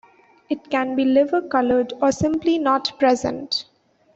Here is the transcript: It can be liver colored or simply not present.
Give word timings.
It 0.49 0.71
can 0.71 0.95
be 0.95 1.05
liver 1.05 1.43
colored 1.43 1.93
or 2.01 2.11
simply 2.11 2.57
not 2.57 2.97
present. 2.97 3.65